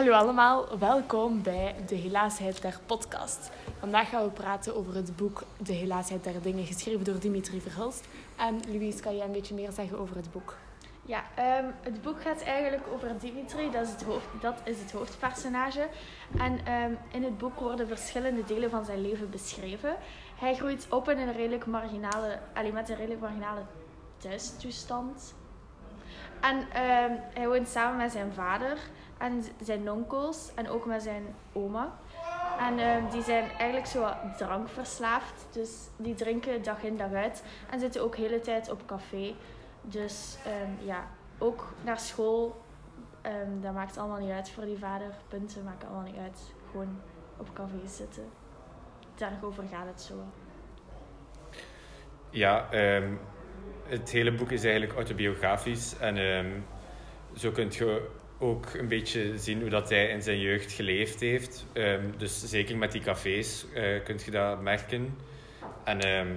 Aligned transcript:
Hallo 0.00 0.14
allemaal, 0.14 0.78
welkom 0.78 1.42
bij 1.42 1.74
De 1.86 1.94
Helaasheid 1.94 2.62
der 2.62 2.80
podcast. 2.86 3.50
Vandaag 3.78 4.08
gaan 4.08 4.24
we 4.24 4.30
praten 4.30 4.76
over 4.76 4.94
het 4.94 5.16
boek 5.16 5.42
De 5.58 5.72
Helaasheid 5.72 6.24
der 6.24 6.42
Dingen, 6.42 6.66
geschreven 6.66 7.04
door 7.04 7.18
Dimitri 7.18 7.60
Verhulst. 7.60 8.08
En 8.36 8.60
Louise, 8.68 9.00
kan 9.00 9.16
jij 9.16 9.24
een 9.24 9.32
beetje 9.32 9.54
meer 9.54 9.72
zeggen 9.72 9.98
over 9.98 10.16
het 10.16 10.32
boek? 10.32 10.56
Ja, 11.02 11.24
ehm, 11.34 11.64
het 11.80 12.02
boek 12.02 12.22
gaat 12.22 12.42
eigenlijk 12.42 12.82
over 12.92 13.18
Dimitri, 13.18 13.70
dat 13.70 13.86
is 13.86 13.90
het, 13.90 14.02
hoofd, 14.02 14.26
dat 14.40 14.60
is 14.64 14.80
het 14.80 14.92
hoofdpersonage. 14.92 15.88
En 16.38 16.66
ehm, 16.66 16.92
in 17.12 17.24
het 17.24 17.38
boek 17.38 17.60
worden 17.60 17.88
verschillende 17.88 18.44
delen 18.44 18.70
van 18.70 18.84
zijn 18.84 19.00
leven 19.00 19.30
beschreven. 19.30 19.96
Hij 20.36 20.54
groeit 20.54 20.86
op 20.90 21.08
in 21.08 21.18
een 21.18 21.32
redelijk 21.32 21.66
marginale, 21.66 22.38
allee, 22.54 22.72
met 22.72 22.88
een 22.88 22.96
redelijk 22.96 23.20
marginale 23.20 23.62
thuistoestand. 24.18 25.34
En 26.40 26.66
ehm, 26.72 27.12
hij 27.34 27.48
woont 27.48 27.68
samen 27.68 27.96
met 27.96 28.12
zijn 28.12 28.32
vader 28.32 28.78
en 29.18 29.42
zijn 29.62 29.90
onkels 29.90 30.50
en 30.54 30.68
ook 30.68 30.86
met 30.86 31.02
zijn 31.02 31.34
oma. 31.52 31.92
En 32.58 32.78
ehm, 32.78 33.10
die 33.10 33.22
zijn 33.22 33.50
eigenlijk 33.50 33.86
zo 33.86 34.08
drankverslaafd. 34.36 35.46
Dus 35.50 35.88
die 35.96 36.14
drinken 36.14 36.62
dag 36.62 36.82
in 36.82 36.96
dag 36.96 37.12
uit. 37.12 37.44
En 37.70 37.80
zitten 37.80 38.02
ook 38.02 38.16
de 38.16 38.22
hele 38.22 38.40
tijd 38.40 38.70
op 38.70 38.86
café. 38.86 39.34
Dus 39.82 40.38
ehm, 40.44 40.86
ja, 40.86 41.04
ook 41.38 41.72
naar 41.84 41.98
school. 41.98 42.62
dat 43.60 43.74
maakt 43.74 43.98
allemaal 43.98 44.18
niet 44.18 44.30
uit 44.30 44.50
voor 44.50 44.64
die 44.64 44.78
vader. 44.78 45.14
Punten 45.28 45.64
maken 45.64 45.88
allemaal 45.88 46.12
niet 46.12 46.20
uit. 46.20 46.54
Gewoon 46.70 47.00
op 47.36 47.52
café 47.52 47.86
zitten. 47.86 48.24
Daarover 49.14 49.64
gaat 49.70 49.86
het 49.86 50.00
zo. 50.00 50.14
Ja, 52.30 52.70
ehm, 52.70 53.14
het 53.90 54.10
hele 54.10 54.32
boek 54.32 54.50
is 54.50 54.62
eigenlijk 54.62 54.94
autobiografisch. 54.94 55.96
En 55.98 56.16
ehm, 56.16 56.50
zo 57.36 57.50
kun 57.50 57.66
je 57.70 58.08
ook 58.38 58.74
een 58.74 58.88
beetje 58.88 59.38
zien 59.38 59.60
hoe 59.60 59.70
dat 59.70 59.88
hij 59.88 60.08
in 60.08 60.22
zijn 60.22 60.40
jeugd 60.40 60.72
geleefd 60.72 61.20
heeft. 61.20 61.66
Ehm, 61.72 62.04
dus 62.16 62.44
zeker 62.44 62.76
met 62.76 62.92
die 62.92 63.00
cafés 63.00 63.66
eh 63.74 64.04
kun 64.04 64.18
je 64.24 64.30
dat 64.30 64.60
merken. 64.60 65.16
En 65.84 66.00
ehm, 66.00 66.28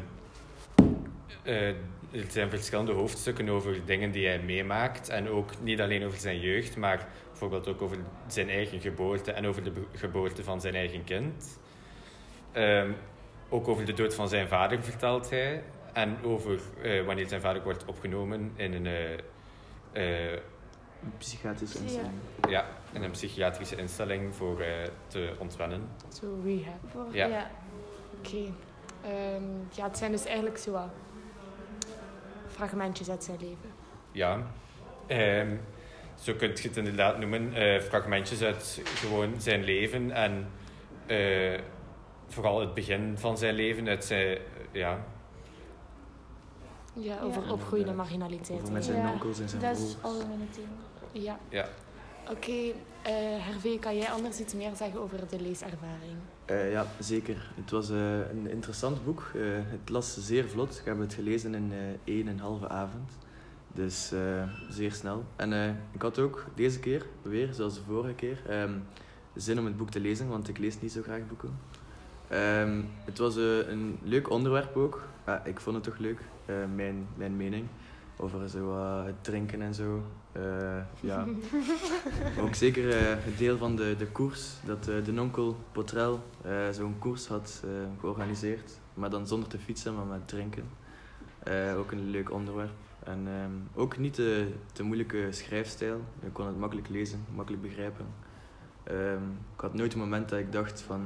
eh, 1.44 1.68
er 2.12 2.26
zijn 2.30 2.50
verschillende 2.50 2.92
hoofdstukken 2.92 3.50
over 3.50 3.86
dingen 3.86 4.12
die 4.12 4.28
hij 4.28 4.40
meemaakt. 4.40 5.10
En 5.10 5.30
ook 5.30 5.50
niet 5.62 5.82
alleen 5.82 6.06
over 6.06 6.20
zijn 6.20 6.40
jeugd, 6.40 6.78
maar 6.78 7.08
bijvoorbeeld 7.30 7.68
ook 7.68 7.82
over 7.82 7.98
zijn 8.28 8.50
eigen 8.50 8.82
geboorte 8.82 9.32
en 9.32 9.46
over 9.48 9.64
de 9.64 9.72
geboorte 9.96 10.44
van 10.44 10.62
zijn 10.62 10.76
eigen 10.76 11.04
kind. 11.04 11.60
Ook 13.50 13.68
over 13.68 13.86
de 13.86 13.94
dood 13.94 14.16
van 14.16 14.30
zijn 14.30 14.48
vader 14.48 14.84
vertelt 14.84 15.30
hij. 15.30 15.64
En 15.94 16.18
over 16.24 16.60
eh, 16.82 17.06
wanneer 17.06 17.28
zijn 17.28 17.42
vader 17.42 17.64
wordt 17.64 17.86
opgenomen 17.86 18.52
in 18.56 18.74
een, 18.74 18.86
eh, 18.86 20.32
eh, 20.34 20.40
Psychiatrische 21.18 21.80
instelling. 21.80 22.12
ja, 22.50 22.66
in 22.92 23.04
een 23.04 23.12
psychiatrische 23.12 23.76
instelling 23.76 24.36
voor 24.36 24.62
eh, 24.62 24.68
te 25.08 25.34
ontwennen. 25.38 25.90
Zo 26.14 26.40
rehab. 26.46 26.80
Voor, 26.92 27.06
Ja. 27.12 27.26
ja. 27.28 27.52
Oké. 28.18 28.38
Ehm, 29.04 29.44
ja, 29.72 29.84
het 29.88 29.98
zijn 29.98 30.12
dus 30.12 30.26
eigenlijk 30.26 30.58
zo 30.58 30.72
wat 30.72 30.90
fragmentjes 32.48 33.10
uit 33.10 33.24
zijn 33.24 33.38
leven. 33.40 33.70
Ja, 34.12 34.48
ehm, 35.08 35.56
zo 36.16 36.34
kun 36.34 36.48
je 36.48 36.68
het 36.68 36.78
inderdaad 36.78 37.18
noemen. 37.20 37.54
fragmentjes 37.82 38.42
uit 38.42 38.82
gewoon 38.84 39.42
zijn 39.42 39.64
leven 39.64 40.12
en 40.12 40.48
eh, 41.06 41.60
vooral 42.28 42.60
het 42.60 42.74
begin 42.74 43.14
van 43.18 43.38
zijn 43.38 43.54
leven. 43.56 43.88
Uit 43.88 44.06
zijn, 44.06 44.38
ja, 44.72 45.06
Ja, 46.94 47.20
over 47.22 47.44
Ja. 47.46 47.52
opgroeien 47.52 47.86
en 47.88 47.92
Over 47.92 48.04
marginaliteit. 48.04 48.62
Over 48.70 48.84
zijn 48.84 48.98
Ja, 49.02 49.12
onkels 49.12 49.40
en 49.40 49.50
zijn 49.50 49.62
Dat 49.62 49.78
is 49.78 49.96
algemeen 50.02 50.40
het 50.40 50.54
thema. 50.54 50.68
Ja. 51.12 51.40
ja. 51.50 51.68
Oké, 52.30 52.52
eh 52.52 52.74
Hervé, 53.46 53.78
kan 53.80 53.98
jij 53.98 54.10
anders 54.12 54.40
iets 54.40 54.54
meer 54.54 54.76
zeggen 54.76 55.00
over 55.02 55.28
de 55.30 55.42
leeservaring? 55.42 56.18
Eh, 56.46 56.72
ja, 56.72 56.86
zeker. 57.00 57.52
Het 57.56 57.72
was 57.72 57.90
eh, 57.90 58.30
een 58.30 58.50
interessant 58.50 59.06
boek. 59.06 59.32
Eh, 59.36 59.42
het 59.54 59.90
las 59.90 60.18
zeer 60.20 60.50
vlot. 60.50 60.78
Ik 60.80 60.86
heb 60.86 61.00
het 61.00 61.14
gelezen 61.14 61.56
in 61.56 61.72
eh 61.72 61.78
één 62.14 62.28
en 62.28 62.34
een 62.34 62.40
halve 62.40 62.70
avond. 62.70 63.12
Dus 63.74 64.12
eh, 64.12 64.44
zeer 64.70 64.92
snel. 64.92 65.24
En 65.36 65.54
eh, 65.54 65.70
ik 65.92 66.02
had 66.02 66.20
ook 66.20 66.46
deze 66.56 66.80
keer, 66.80 67.06
weer, 67.22 67.54
zoals 67.54 67.74
de 67.74 67.82
vorige 67.88 68.14
keer, 68.14 68.42
ehm, 68.48 68.74
zin 69.36 69.60
om 69.60 69.66
het 69.66 69.78
boek 69.78 69.90
te 69.90 70.00
lezen, 70.00 70.28
want 70.30 70.48
ik 70.48 70.58
lees 70.58 70.82
niet 70.82 70.92
zo 70.92 71.02
graag 71.02 71.28
boeken. 71.28 71.58
Ehm, 72.34 72.82
het 73.06 73.18
was 73.18 73.38
eh, 73.38 73.68
een 73.68 73.98
leuk 74.04 74.30
onderwerp 74.30 74.76
ook. 74.76 75.02
Ja, 75.26 75.46
ik 75.46 75.60
vond 75.60 75.76
het 75.76 75.86
toch 75.86 75.98
leuk, 75.98 76.20
eh, 76.46 76.56
mijn, 76.76 77.08
mijn 77.16 77.38
mening. 77.38 77.68
Over 78.18 78.50
zo, 78.50 78.72
eh, 78.72 79.06
het 79.06 79.24
drinken 79.24 79.62
en 79.62 79.74
zo. 79.74 80.04
Ja, 81.00 81.26
ook 82.44 82.56
zeker 82.56 82.84
het 83.24 83.38
deel 83.38 83.58
van 83.58 83.76
de, 83.76 83.96
de 83.98 84.08
koers, 84.08 84.54
dat 84.66 84.84
de 84.84 85.14
onkel 85.20 85.58
Potrel 85.72 86.20
zo'n 86.72 86.96
koers 87.00 87.28
had 87.28 87.64
georganiseerd. 88.00 88.80
Maar 88.94 89.10
dan 89.10 89.28
zonder 89.28 89.50
te 89.50 89.58
fietsen, 89.58 89.96
maar 89.96 90.06
met 90.06 90.28
drinken. 90.28 90.64
Ook 91.78 91.92
een 91.92 92.10
leuk 92.10 92.32
onderwerp. 92.32 92.74
En 93.04 93.28
ehm, 93.28 93.82
ook 93.82 93.98
niet 93.98 94.16
de, 94.16 94.48
te 94.72 94.84
moeilijke 94.84 95.28
schrijfstijl. 95.30 96.02
Ik 96.20 96.34
kon 96.34 96.46
het 96.46 96.60
makkelijk 96.60 96.90
lezen, 96.90 97.26
makkelijk 97.36 97.64
begrijpen. 97.64 98.06
Ehm, 98.84 99.24
ik 99.56 99.62
had 99.62 99.74
nooit 99.74 99.94
een 99.94 100.00
moment 100.00 100.30
dat 100.30 100.40
ik 100.40 100.52
dacht 100.52 100.82
van... 100.82 101.02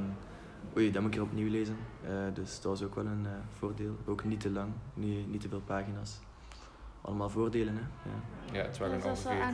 Oei, 0.77 0.91
dat 0.91 1.01
moet 1.01 1.15
ik 1.15 1.21
opnieuw 1.21 1.49
lezen. 1.49 1.77
Eh, 2.03 2.09
dus 2.33 2.55
dat 2.55 2.63
was 2.63 2.83
ook 2.83 2.95
wel 2.95 3.05
een 3.05 3.25
eh, 3.25 3.31
voordeel. 3.57 3.95
Ook 4.05 4.23
niet 4.23 4.39
te 4.39 4.49
lang, 4.49 4.71
niet, 4.93 5.31
niet 5.31 5.41
te 5.41 5.49
veel 5.49 5.61
pagina's. 5.65 6.19
Allemaal 7.01 7.29
voordelen, 7.29 7.73
hè. 7.75 7.81
Ja. 8.09 8.59
ja 8.59 8.65
het, 8.67 8.77
waren 8.77 8.95
Dus 8.95 9.05
ongeveer, 9.05 9.45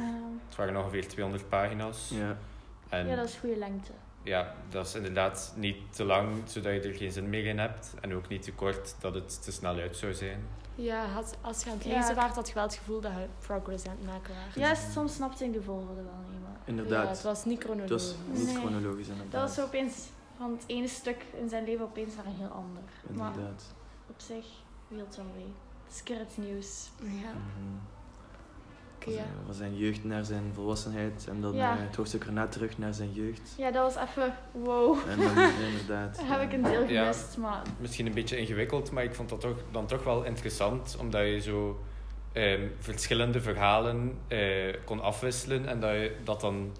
het 0.47 0.55
waren 0.55 0.77
ongeveer 0.77 1.07
200 1.07 1.49
pagina's. 1.49 2.09
Ja. 2.15 2.37
En 2.89 3.07
Ja, 3.07 3.15
dat 3.15 3.25
is 3.25 3.35
goede 3.35 3.57
lengte. 3.57 3.91
ja, 4.23 4.53
dat 4.69 4.85
is 4.87 4.95
inderdaad 4.95 5.53
niet 5.57 5.77
te 5.89 6.03
lang, 6.03 6.41
zodat 6.45 6.73
je 6.73 6.79
er 6.89 6.95
geen 6.95 7.11
zin 7.11 7.29
meer 7.29 7.45
in 7.45 7.59
hebt. 7.59 7.93
En 8.01 8.13
ook 8.13 8.27
niet 8.27 8.41
te 8.43 8.53
kort, 8.53 8.95
dat 8.99 9.13
het 9.13 9.43
te 9.43 9.51
snel 9.51 9.77
uit 9.77 9.95
zou 9.97 10.13
zijn. 10.13 10.39
Ja, 10.75 11.05
had, 11.05 11.37
als 11.41 11.63
je 11.63 11.69
aan 11.69 11.75
het 11.77 11.85
Ja. 11.85 11.97
lezen 11.99 12.15
waart, 12.15 12.35
had 12.35 12.47
je 12.47 12.53
wel 12.53 12.63
het 12.63 12.73
gevoel 12.75 13.01
dat 13.01 13.11
je 13.11 13.25
progress 13.39 13.85
aan 13.85 13.95
het 13.99 14.05
maken 14.05 14.33
was. 14.45 14.55
Ja, 14.55 14.75
soms 14.75 15.13
snapte 15.15 15.45
ik 15.45 15.53
de 15.53 15.61
volgorde 15.61 16.01
wel 16.03 16.13
niet, 16.31 16.41
maar... 16.41 16.57
Inderdaad. 16.65 17.03
Ja, 17.03 17.09
het 17.09 17.21
was 17.21 17.45
niet 17.45 17.57
Het 17.57 17.63
chronologisch. 17.71 18.15
was 18.29 18.37
niet 18.39 18.45
Nee. 18.45 18.55
chronologisch 18.55 19.07
inderdaad. 19.07 19.31
Dat 19.31 19.55
was 19.55 19.65
opeens 19.65 20.07
van 20.43 20.51
het 20.51 20.63
ene 20.67 20.87
stuk 20.87 21.25
in 21.41 21.49
zijn 21.49 21.63
leven 21.65 21.85
opeens 21.85 22.15
naar 22.15 22.25
een 22.25 22.35
heel 22.39 22.47
ander. 22.63 22.83
Maar 23.17 23.31
Inderdaad. 23.33 23.73
op 24.09 24.15
zich 24.19 24.45
het 24.87 25.15
wel 25.15 25.25
mee. 25.35 25.53
Het 25.83 25.93
is 25.93 26.03
keer 26.03 26.19
het 26.19 26.37
nieuws. 26.37 26.89
Ja, 27.01 27.07
Mhm. 27.09 27.75
oké, 28.95 29.03
Van 29.03 29.11
ja. 29.13 29.17
zijn- 29.17 29.45
Van 29.45 29.53
zijn 29.53 29.77
jeugd 29.77 30.03
naar 30.03 30.23
zijn 30.25 30.51
volwassenheid 30.53 31.27
en 31.29 31.41
dan 31.41 31.53
Ja. 31.53 31.75
eh, 31.77 31.81
het 31.83 31.95
hoofdstuk 31.95 32.23
erna 32.25 32.47
terug 32.47 32.77
naar 32.77 32.93
zijn 32.93 33.11
jeugd. 33.13 33.53
Ja, 33.57 33.71
dat 33.71 33.93
was 33.93 34.09
even 34.09 34.35
wow. 34.51 34.97
En 35.09 35.17
dan 35.19 35.33
ja, 35.35 35.49
inderdaad. 35.71 36.19
Heb 36.23 36.41
ik 36.41 36.47
eh, 36.47 36.53
een 36.57 36.63
deel 36.63 36.83
Ja. 36.87 37.01
gemist, 37.01 37.37
maar 37.37 37.61
Misschien 37.79 38.05
een 38.05 38.13
beetje 38.13 38.37
ingewikkeld, 38.37 38.91
maar 38.91 39.03
ik 39.03 39.15
vond 39.15 39.29
dat 39.29 39.39
toch, 39.41 39.57
dan 39.71 39.85
toch 39.85 40.03
wel 40.03 40.23
interessant, 40.23 40.97
omdat 40.99 41.21
je 41.21 41.39
zo 41.41 41.79
ehm, 42.31 42.67
verschillende 42.79 43.41
verhalen 43.41 44.17
eh, 44.27 44.75
kon 44.85 45.01
afwisselen 45.01 45.67
en 45.67 45.79
dat 45.79 45.91
je 45.91 46.15
dat 46.23 46.41
dan 46.41 46.71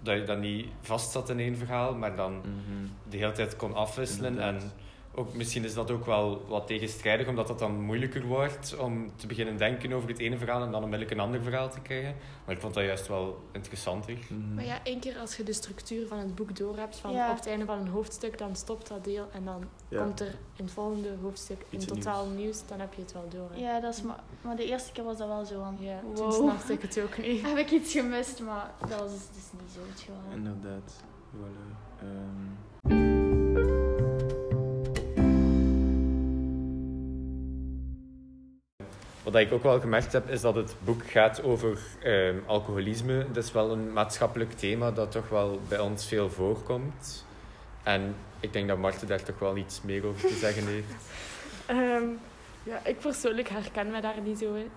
dat 0.00 0.16
je 0.18 0.24
dan 0.24 0.40
niet 0.40 0.66
vast 0.80 1.10
zat 1.10 1.30
in 1.30 1.38
één 1.38 1.56
verhaal, 1.56 1.94
maar 1.94 2.16
dan 2.16 2.32
mhm. 2.32 2.86
de 3.08 3.16
hele 3.16 3.32
tijd 3.32 3.56
kon 3.56 3.74
afwisselen. 3.74 4.30
Inderdaad. 4.30 4.62
En 4.62 4.70
ook, 5.20 5.34
misschien 5.34 5.64
is 5.64 5.74
dat 5.74 5.90
ook 5.90 6.06
wel 6.06 6.44
wat 6.48 6.66
tegenstrijdig, 6.66 7.28
omdat 7.28 7.46
dat 7.46 7.58
dan 7.58 7.80
moeilijker 7.80 8.24
wordt 8.26 8.76
om 8.78 9.10
te 9.16 9.26
beginnen 9.26 9.56
denken 9.56 9.92
over 9.92 10.08
het 10.08 10.18
ene 10.18 10.36
verhaal 10.38 10.62
en 10.62 10.70
dan 10.70 10.82
onmiddellijk 10.82 11.10
een 11.10 11.20
ander 11.24 11.42
verhaal 11.42 11.70
te 11.70 11.80
krijgen. 11.80 12.14
Maar 12.44 12.54
ik 12.54 12.60
vond 12.60 12.74
dat 12.74 12.84
juist 12.84 13.08
wel 13.08 13.42
interessanter. 13.52 14.18
Mhm. 14.28 14.54
Maar 14.54 14.64
ja, 14.64 14.78
één 14.82 15.00
keer 15.00 15.18
als 15.18 15.36
je 15.36 15.42
de 15.42 15.52
structuur 15.52 16.06
van 16.06 16.18
het 16.18 16.34
boek 16.34 16.56
door 16.56 16.76
hebt, 16.76 16.96
van 16.96 17.12
Ja. 17.12 17.30
op 17.30 17.36
het 17.36 17.46
einde 17.46 17.64
van 17.64 17.78
een 17.78 17.88
hoofdstuk, 17.88 18.38
dan 18.38 18.56
stopt 18.56 18.88
dat 18.88 19.04
deel 19.04 19.28
en 19.32 19.44
dan 19.44 19.64
Ja. 19.88 20.02
komt 20.02 20.20
er 20.20 20.34
in 20.56 20.64
het 20.64 20.72
volgende 20.72 21.08
hoofdstuk 21.22 21.62
Iets 21.70 21.86
een 21.90 21.92
totaal 21.96 22.26
nieuws. 22.26 22.62
dan 22.66 22.80
heb 22.80 22.94
je 22.94 23.00
het 23.02 23.12
wel 23.12 23.28
door. 23.28 23.48
hè. 23.52 23.58
ja, 23.60 23.80
dat 23.80 23.94
is 23.94 24.02
maar, 24.02 24.20
maar 24.40 24.56
de 24.56 24.64
eerste 24.64 24.92
keer 24.92 25.04
was 25.04 25.16
dat 25.16 25.28
wel 25.28 25.44
zo 25.44 25.58
van 25.62 25.76
Ja, 25.80 26.00
toen 26.00 26.14
wow. 26.14 26.32
snapte 26.32 26.72
ik 26.72 26.82
het 26.82 27.00
ook 27.00 27.18
niet. 27.18 27.42
Heb 27.48 27.56
ik 27.56 27.70
iets 27.70 27.92
gemist, 27.92 28.40
maar 28.42 28.70
dat 28.80 28.98
was 28.98 29.10
dus, 29.10 29.50
niet 29.60 29.70
zo 29.74 29.80
het 29.90 30.00
geval. 30.00 30.32
Inderdaad. 30.34 30.92
Voilà. 31.36 31.98
Ehm, 32.00 32.46
Wat 39.22 39.34
ik 39.34 39.52
ook 39.52 39.62
wel 39.62 39.80
gemerkt 39.80 40.12
heb, 40.12 40.28
is 40.28 40.40
dat 40.40 40.54
het 40.54 40.74
boek 40.84 41.10
gaat 41.10 41.42
over 41.42 41.78
ehm, 42.02 42.36
alcoholisme. 42.46 43.26
Dat 43.32 43.44
is 43.44 43.52
wel 43.52 43.72
een 43.72 43.92
maatschappelijk 43.92 44.52
thema 44.52 44.90
dat 44.90 45.10
toch 45.10 45.28
wel 45.28 45.60
bij 45.68 45.78
ons 45.78 46.06
veel 46.06 46.30
voorkomt. 46.30 47.24
En 47.82 48.14
ik 48.40 48.52
denk 48.52 48.68
dat 48.68 48.78
Marten 48.78 49.06
daar 49.06 49.22
toch 49.22 49.38
wel 49.38 49.56
iets 49.56 49.82
meer 49.82 50.06
over 50.06 50.28
te 50.28 50.34
zeggen 50.34 50.66
heeft. 50.74 50.94
Ehm, 51.66 52.04
ja, 52.62 52.80
ik 52.84 52.98
persoonlijk 52.98 53.48
herken 53.48 53.90
me 53.90 54.00
daar 54.00 54.20
niet 54.20 54.38
zo, 54.38 54.54
in, 54.54 54.70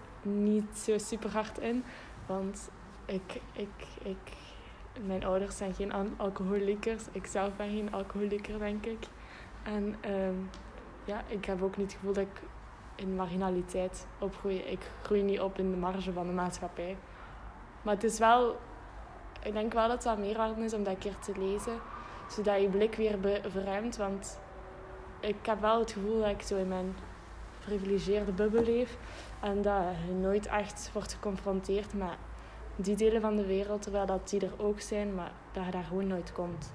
niet 0.43 0.77
zo 0.77 0.97
super 0.97 1.29
hard 1.29 1.59
in. 1.59 1.83
Want 2.25 2.69
ik, 3.05 3.39
ik, 3.53 3.85
ik, 4.03 4.33
mijn 5.05 5.23
ouders 5.25 5.57
zijn 5.57 5.73
geen 5.73 5.93
alcoholiekers. 6.17 7.03
Ik 7.11 7.25
zelf 7.25 7.55
ben 7.55 7.69
geen 7.69 7.93
alcoholieker, 7.93 8.59
denk 8.59 8.85
ik. 8.85 9.03
En 9.63 9.95
ehm, 10.01 10.35
ja, 11.05 11.23
ik 11.27 11.45
heb 11.45 11.61
ook 11.61 11.77
niet 11.77 11.85
het 11.85 11.95
gevoel 11.95 12.13
dat 12.13 12.23
ik 12.23 12.41
in 12.95 13.15
marginaliteit 13.15 14.07
opgroei. 14.19 14.57
Ik 14.57 14.91
groei 15.01 15.21
niet 15.21 15.39
op 15.39 15.57
in 15.57 15.71
de 15.71 15.77
marge 15.77 16.13
van 16.13 16.27
de 16.27 16.33
maatschappij. 16.33 16.97
Maar 17.81 17.93
het 17.93 18.03
is 18.03 18.19
wel 18.19 18.55
ik 19.43 19.53
denk 19.53 19.73
wel 19.73 19.87
dat 19.87 20.03
dat 20.03 20.17
meerwaarde 20.17 20.63
is 20.63 20.73
om 20.73 20.83
dat 20.83 20.93
een 20.93 20.99
keer 20.99 21.19
te 21.19 21.31
lezen. 21.37 21.79
Zodat 22.29 22.61
je 22.61 22.67
blik 22.67 22.95
weer 22.95 23.17
verruimt. 23.47 23.97
Want 23.97 24.39
ik 25.19 25.35
heb 25.45 25.61
wel 25.61 25.79
het 25.79 25.91
gevoel 25.91 26.19
dat 26.19 26.29
ik 26.29 26.41
zo 26.41 26.57
in 26.57 26.67
mijn 26.67 26.95
privilegeerde 27.65 28.31
bubbel 28.31 28.63
leef. 28.63 28.97
En 29.41 29.61
dat 29.61 29.83
je 30.07 30.13
nooit 30.13 30.45
echt 30.45 30.89
wordt 30.93 31.13
geconfronteerd 31.13 31.93
met 31.93 32.17
die 32.75 32.95
delen 32.95 33.21
van 33.21 33.35
de 33.35 33.45
wereld. 33.45 33.81
Terwijl 33.81 34.05
dat 34.05 34.29
die 34.29 34.39
er 34.39 34.53
ook 34.57 34.79
zijn, 34.79 35.15
maar 35.15 35.31
dat 35.51 35.65
je 35.65 35.71
daar 35.71 35.83
gewoon 35.83 36.07
nooit 36.07 36.31
komt. 36.31 36.73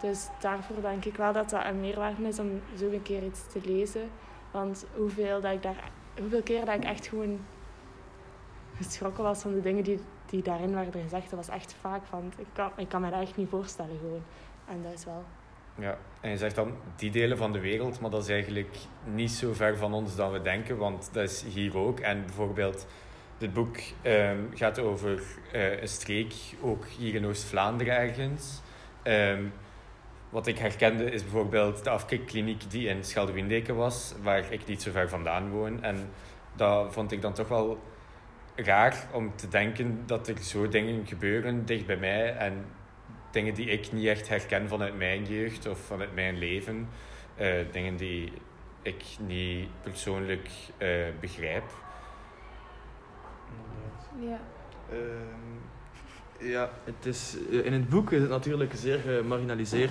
Dus 0.00 0.28
daarvoor 0.40 0.80
denk 0.80 1.04
ik 1.04 1.16
wel 1.16 1.32
dat 1.32 1.50
dat 1.50 1.64
een 1.64 1.80
meerwaarde 1.80 2.28
is 2.28 2.38
om 2.38 2.60
zo 2.76 2.90
een 2.90 3.02
keer 3.02 3.22
iets 3.22 3.46
te 3.52 3.60
lezen. 3.64 4.10
Want 4.50 4.86
hoeveel, 4.94 5.40
dat 5.40 5.52
ik 5.52 5.62
daar, 5.62 5.90
hoeveel 6.18 6.42
keer 6.42 6.64
dat 6.64 6.74
ik 6.74 6.84
echt 6.84 7.06
gewoon 7.06 7.40
geschrokken 8.76 9.24
was 9.24 9.42
van 9.42 9.54
de 9.54 9.60
dingen 9.60 9.84
die, 9.84 10.00
die 10.26 10.42
daarin 10.42 10.74
werden 10.74 11.02
gezegd. 11.02 11.30
Dat 11.30 11.46
was 11.46 11.48
echt 11.48 11.74
vaak 11.80 12.04
van, 12.04 12.32
ik 12.36 12.46
kan, 12.52 12.70
ik 12.76 12.88
kan 12.88 13.00
me 13.00 13.10
dat 13.10 13.20
echt 13.20 13.36
niet 13.36 13.48
voorstellen 13.48 13.98
gewoon. 13.98 14.22
En 14.68 14.82
dat 14.82 14.92
is 14.92 15.04
wel... 15.04 15.24
Ja, 15.78 15.98
en 16.20 16.30
je 16.30 16.36
zegt 16.36 16.54
dan 16.54 16.72
die 16.96 17.10
delen 17.10 17.36
van 17.36 17.52
de 17.52 17.60
wereld, 17.60 18.00
maar 18.00 18.10
dat 18.10 18.22
is 18.22 18.28
eigenlijk 18.28 18.76
niet 19.04 19.30
zo 19.30 19.52
ver 19.52 19.76
van 19.76 19.92
ons 19.92 20.16
dan 20.16 20.32
we 20.32 20.42
denken, 20.42 20.76
want 20.76 21.08
dat 21.12 21.24
is 21.24 21.42
hier 21.42 21.76
ook. 21.76 22.00
En 22.00 22.20
bijvoorbeeld, 22.20 22.86
dit 23.38 23.52
boek 23.52 23.76
ehm, 24.02 24.38
gaat 24.54 24.78
over 24.78 25.22
eh, 25.52 25.80
een 25.80 25.88
streek, 25.88 26.34
ook 26.62 26.84
hier 26.86 27.14
in 27.14 27.26
Oost-Vlaanderen 27.26 27.96
ergens. 27.96 28.60
Ehm, 29.02 29.44
wat 30.30 30.46
ik 30.46 30.58
herkende 30.58 31.10
is 31.10 31.22
bijvoorbeeld 31.22 31.84
de 31.84 31.90
afkikkliniek 31.90 32.70
die 32.70 32.88
in 32.88 33.04
Schelde-Windeken 33.04 33.76
was, 33.76 34.14
waar 34.22 34.52
ik 34.52 34.66
niet 34.66 34.82
zo 34.82 34.90
ver 34.90 35.08
vandaan 35.08 35.50
woon. 35.50 35.82
En 35.82 36.08
dat 36.52 36.92
vond 36.92 37.12
ik 37.12 37.20
dan 37.20 37.32
toch 37.32 37.48
wel 37.48 37.78
raar 38.54 39.06
om 39.12 39.36
te 39.36 39.48
denken 39.48 40.02
dat 40.06 40.28
er 40.28 40.38
zo 40.38 40.68
dingen 40.68 41.06
gebeuren 41.06 41.64
dicht 41.64 41.86
bij 41.86 41.96
mij 41.96 42.36
en 42.36 42.64
dingen 43.30 43.54
die 43.54 43.66
ik 43.66 43.92
niet 43.92 44.06
echt 44.06 44.28
herken 44.28 44.68
vanuit 44.68 44.96
mijn 44.96 45.24
jeugd 45.24 45.66
of 45.66 45.78
vanuit 45.78 46.14
mijn 46.14 46.38
leven. 46.38 46.88
Eh, 47.34 47.54
dingen 47.72 47.96
die 47.96 48.32
ik 48.82 49.04
niet 49.26 49.68
persoonlijk 49.82 50.48
eh, 50.78 50.88
begrijp. 51.20 51.64
Ja. 54.20 54.40
Ehm, 54.90 55.56
ja, 56.38 56.70
het 56.84 57.06
is, 57.06 57.36
eh, 57.50 57.64
in 57.64 57.72
het 57.72 57.88
boek 57.88 58.12
is 58.12 58.20
het 58.20 58.30
natuurlijk 58.30 58.72
zeer 58.76 58.98
gemarginaliseerd. 58.98 59.90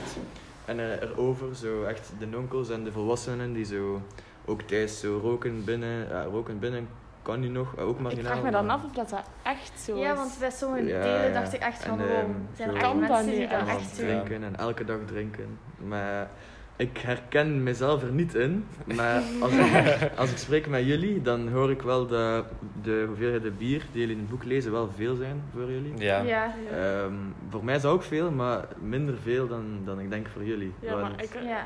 En 0.65 0.79
eh, 0.79 1.01
erover, 1.09 1.55
zo 1.55 1.83
echt 1.83 2.11
de 2.19 2.37
onkels 2.37 2.69
en 2.69 2.83
de 2.83 2.91
volwassenen 2.91 3.53
die 3.53 3.65
zo 3.65 4.01
ook 4.45 4.61
thuis 4.61 4.99
zo 4.99 5.19
roken 5.23 5.63
binnen. 5.63 6.07
Ja, 6.09 6.23
roken 6.23 6.59
binnen 6.59 6.87
kan 7.21 7.39
nu 7.39 7.47
nog, 7.47 7.75
eh, 7.75 7.87
ook 7.87 7.95
Ik 7.95 8.01
marginaal. 8.01 8.31
vraag 8.31 8.43
me 8.43 8.51
dan 8.51 8.69
af 8.69 8.83
of 8.83 8.91
dat, 8.91 9.09
dat 9.09 9.23
echt 9.43 9.79
zo 9.79 9.97
ja, 9.97 10.11
is. 10.11 10.17
want 10.17 10.35
bij 10.39 10.51
sommige 10.51 10.83
Ja, 10.85 11.01
delen 11.01 11.27
ja. 11.27 11.33
dacht 11.33 11.53
ik 11.53 11.59
echt 11.61 11.83
van, 11.83 11.99
En, 11.99 12.07
wow, 12.07 12.17
ehm, 12.17 12.29
zijn 12.55 12.69
er 12.69 12.75
echt 12.75 12.83
Kan 12.83 12.99
dat 12.99 13.09
mensen 13.09 13.25
die 13.31 13.47
dat 13.47 13.59
echt? 13.59 13.67
echt 13.67 13.79
echt 13.79 13.97
doen? 13.97 14.05
drinken 14.07 14.43
en 14.43 14.55
elke 14.55 14.85
dag 14.85 14.97
drinken. 15.05 15.59
Maar 15.87 16.29
ik 16.77 16.97
herken 16.97 17.63
mezelf 17.63 18.01
er 18.03 18.11
niet 18.11 18.33
in. 18.33 18.65
Maar 18.95 19.21
als 19.41 19.51
ik, 19.51 20.09
als 20.17 20.31
ik 20.31 20.37
spreek 20.37 20.67
met 20.67 20.85
jullie, 20.85 21.21
dan 21.21 21.47
hoor 21.49 21.71
ik 21.71 21.81
wel 21.81 22.07
dat 22.07 22.45
de 22.81 23.03
hoeveelheden 23.07 23.57
bier 23.57 23.81
die 23.91 23.99
jullie 24.01 24.15
in 24.15 24.21
het 24.21 24.29
boek 24.29 24.43
lezen 24.43 24.71
wel 24.71 24.89
veel 24.95 25.15
zijn 25.15 25.43
voor 25.53 25.71
jullie. 25.71 25.93
Ja. 25.97 26.21
Ja. 26.21 26.53
Ehm, 26.71 27.13
voor 27.49 27.63
mij 27.63 27.75
is 27.75 27.81
dat 27.81 27.91
ook 27.91 28.03
veel, 28.03 28.31
maar 28.31 28.65
minder 28.79 29.15
veel 29.23 29.47
dan, 29.47 29.79
dan 29.85 29.99
ik 29.99 30.09
denk 30.09 30.27
voor 30.27 30.43
jullie. 30.43 30.73
Ja, 30.79 30.89
Want 30.95 31.01
maar 31.01 31.23
ik, 31.23 31.29
Ja. 31.43 31.65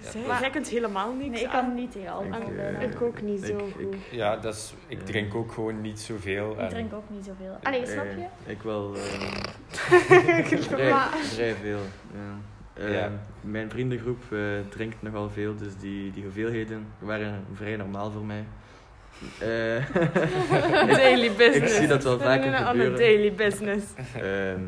zij, 0.00 0.20
Maar- 0.26 0.40
jij 0.40 0.50
kunt 0.50 0.68
helemaal 0.68 1.12
niks 1.12 1.30
Nee, 1.30 1.40
ik 1.40 1.46
aan. 1.46 1.64
kan 1.64 1.74
niet 1.74 1.96
alcohol. 2.08 2.48
Ik, 2.48 2.56
bijna. 2.56 2.78
eh, 2.78 2.90
Ik 2.90 3.02
ook 3.02 3.22
niet 3.22 3.44
zo 3.44 3.56
ik- 3.56 3.74
goed. 3.74 3.96
Ja, 4.10 4.36
dat 4.36 4.54
is, 4.54 4.74
ik 4.86 5.00
drink 5.06 5.34
ook 5.34 5.52
gewoon 5.52 5.80
niet 5.80 6.00
zoveel. 6.00 6.50
Ik 6.52 6.58
en- 6.58 6.68
drink 6.68 6.92
ook 6.92 7.10
niet 7.10 7.24
zoveel. 7.24 7.56
Allee, 7.62 7.86
snap 7.86 8.04
je? 8.04 8.24
Eh, 8.46 8.52
ik 8.52 8.62
wel 8.62 8.94
ehm, 8.94 10.90
Maar- 10.90 11.08
vrij, 11.08 11.22
vrij 11.22 11.54
veel. 11.54 11.78
Ja. 12.14 12.38
Ehm, 12.80 12.92
Ja. 12.92 13.10
Mijn 13.40 13.70
vriendengroep 13.70 14.22
eh, 14.32 14.38
drinkt 14.68 15.02
nogal 15.02 15.30
veel, 15.30 15.56
dus 15.56 15.76
die, 15.76 16.10
die 16.12 16.22
hoeveelheden 16.22 16.86
waren 16.98 17.44
vrij 17.54 17.76
normaal 17.76 18.10
voor 18.10 18.24
mij. 18.24 18.44
Eh, 19.40 19.94
Daily 20.96 21.30
business. 21.36 21.76
zie 21.76 21.86
dat 21.86 22.02
wel 22.04 22.18
We 22.18 22.24
vaker 22.24 22.52
gebeuren. 22.52 22.92
een 22.92 22.98
daily 22.98 23.32
business. 23.34 23.86
Ehm, 24.14 24.60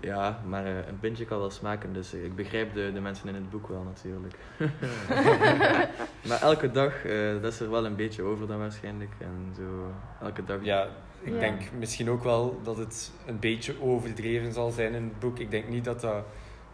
ja, 0.00 0.40
maar 0.48 0.64
eh, 0.64 0.70
een 0.88 0.98
pintje 1.00 1.24
kan 1.24 1.38
wel 1.38 1.50
smaken, 1.50 1.92
dus 1.92 2.14
ik 2.14 2.34
begrijp 2.36 2.74
de, 2.74 2.90
de 2.92 3.00
mensen 3.00 3.28
in 3.28 3.34
het 3.34 3.50
boek 3.50 3.68
wel 3.68 3.82
natuurlijk. 3.82 4.34
maar 6.28 6.42
elke 6.42 6.70
dag, 6.70 7.04
eh, 7.04 7.32
dat 7.42 7.52
is 7.52 7.60
er 7.60 7.70
wel 7.70 7.86
een 7.86 7.96
beetje 7.96 8.22
over 8.22 8.46
dan 8.46 8.58
waarschijnlijk. 8.58 9.10
En 9.18 9.52
zo, 9.56 9.92
elke 10.24 10.44
dag. 10.44 10.58
Ja, 10.62 10.86
ik 11.22 11.32
Ja. 11.32 11.38
denk 11.38 11.60
misschien 11.78 12.10
ook 12.10 12.24
wel 12.24 12.60
dat 12.64 12.76
het 12.76 13.12
een 13.26 13.38
beetje 13.38 13.74
overdreven 13.82 14.52
zal 14.52 14.70
zijn 14.70 14.94
in 14.94 15.02
het 15.04 15.18
boek. 15.18 15.38
Ik 15.38 15.50
denk 15.50 15.68
niet 15.68 15.84
dat 15.84 16.00
dat... 16.00 16.24